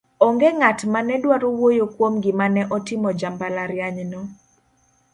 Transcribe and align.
onge 0.27 0.49
ng'at 0.57 0.79
mane 0.93 1.13
dwaro 1.23 1.47
wuoyo 1.57 1.85
kuom 1.95 2.13
gima 2.23 2.45
ne 2.55 2.63
otimo 2.75 3.09
jambalariany 3.19 4.01
no 4.11 4.21